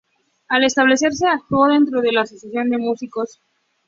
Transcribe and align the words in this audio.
Al 0.47 0.63
establecerse 0.63 1.27
actuó 1.27 1.67
dentro 1.67 2.01
de 2.01 2.11
la 2.11 2.21
Asociación 2.21 2.71
de 2.71 2.79
Músicos 2.79 3.33
“Stanković“. 3.39 3.75